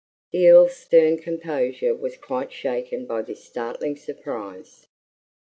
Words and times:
The 0.31 0.49
Earl's 0.49 0.77
stern 0.77 1.19
composure 1.19 1.93
was 1.93 2.17
quite 2.17 2.51
shaken 2.51 3.05
by 3.05 3.21
this 3.21 3.43
startling 3.43 3.97
surprise. 3.97 4.87